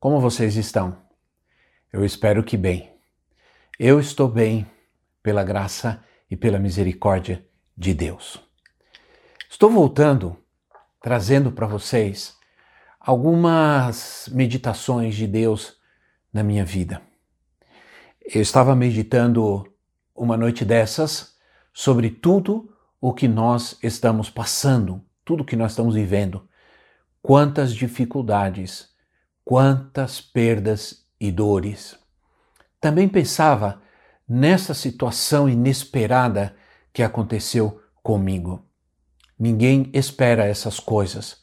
[0.00, 0.96] Como vocês estão?
[1.92, 2.90] Eu espero que bem.
[3.78, 4.66] Eu estou bem
[5.22, 7.46] pela graça e pela misericórdia
[7.76, 8.42] de Deus.
[9.50, 10.38] Estou voltando
[11.02, 12.34] trazendo para vocês
[12.98, 15.76] algumas meditações de Deus
[16.32, 17.02] na minha vida.
[18.24, 19.70] Eu estava meditando
[20.16, 21.36] uma noite dessas
[21.74, 26.48] sobre tudo o que nós estamos passando, tudo o que nós estamos vivendo.
[27.20, 28.88] Quantas dificuldades,
[29.50, 31.98] quantas perdas e dores.
[32.80, 33.82] Também pensava
[34.28, 36.54] nessa situação inesperada
[36.92, 38.64] que aconteceu comigo.
[39.36, 41.42] Ninguém espera essas coisas,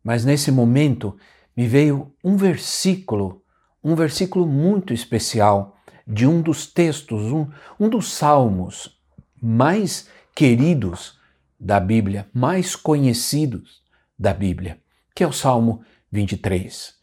[0.00, 1.18] mas nesse momento
[1.56, 3.42] me veio um versículo,
[3.82, 7.48] um versículo muito especial de um dos textos, um,
[7.80, 8.96] um dos salmos
[9.42, 11.18] mais queridos
[11.58, 13.82] da Bíblia, mais conhecidos
[14.16, 14.80] da Bíblia,
[15.12, 16.99] que é o Salmo 23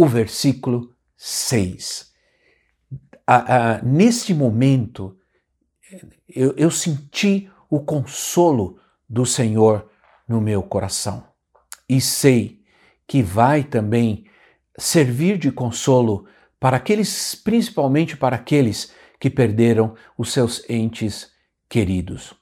[0.00, 2.10] o versículo 6.
[3.26, 5.14] Ah, ah, neste momento,
[6.26, 9.90] eu, eu senti o consolo do Senhor
[10.26, 11.28] no meu coração
[11.86, 12.62] e sei
[13.06, 14.24] que vai também
[14.78, 16.26] servir de consolo
[16.58, 21.30] para aqueles, principalmente para aqueles que perderam os seus entes
[21.68, 22.32] queridos.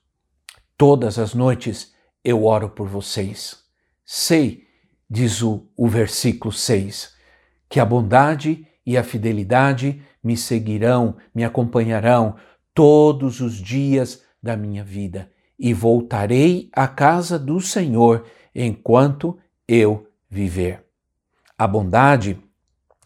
[0.76, 3.64] Todas as noites eu oro por vocês.
[4.04, 4.68] Sei,
[5.10, 7.17] diz o, o versículo 6,
[7.68, 12.36] que a bondade e a fidelidade me seguirão, me acompanharão
[12.74, 20.84] todos os dias da minha vida e voltarei à casa do Senhor enquanto eu viver.
[21.56, 22.38] A bondade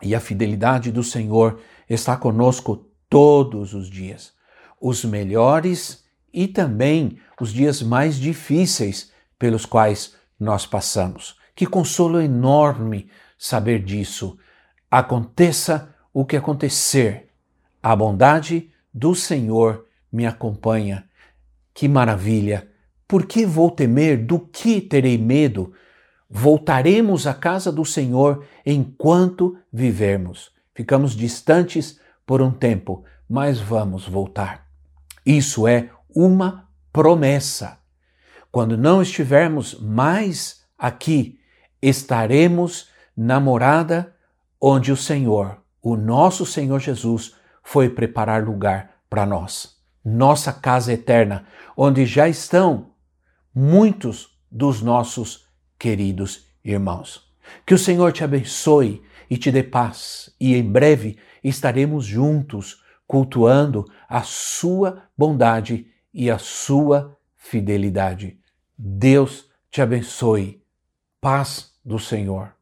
[0.03, 4.32] e a fidelidade do Senhor está conosco todos os dias,
[4.81, 11.37] os melhores e também os dias mais difíceis pelos quais nós passamos.
[11.54, 14.38] Que consolo enorme saber disso,
[14.92, 17.30] Aconteça o que acontecer,
[17.82, 21.08] a bondade do Senhor me acompanha.
[21.72, 22.69] Que maravilha!
[23.08, 24.22] Por que vou temer?
[24.22, 25.72] Do que terei medo?
[26.28, 30.52] Voltaremos à casa do Senhor enquanto vivermos.
[30.75, 34.66] Ficamos distantes por um tempo, mas vamos voltar.
[35.25, 37.78] Isso é uma promessa.
[38.50, 41.41] Quando não estivermos mais aqui,
[41.81, 44.12] estaremos na morada
[44.65, 47.34] onde o Senhor, o nosso Senhor Jesus,
[47.65, 49.77] foi preparar lugar para nós.
[50.05, 51.45] Nossa casa eterna,
[51.77, 52.93] onde já estão
[53.53, 57.28] muitos dos nossos queridos irmãos.
[57.67, 63.84] Que o Senhor te abençoe e te dê paz, e em breve estaremos juntos cultuando
[64.09, 68.39] a sua bondade e a sua fidelidade.
[68.79, 70.62] Deus te abençoe.
[71.21, 72.62] Paz do Senhor.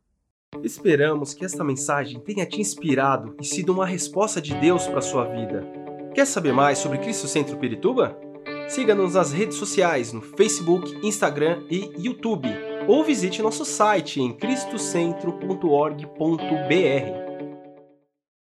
[0.64, 5.02] Esperamos que esta mensagem tenha te inspirado e sido uma resposta de Deus para a
[5.02, 5.64] sua vida.
[6.12, 8.18] Quer saber mais sobre Cristo Centro Pirituba?
[8.68, 12.48] Siga-nos nas redes sociais no Facebook, Instagram e YouTube
[12.88, 17.29] ou visite nosso site em cristocentro.org.br.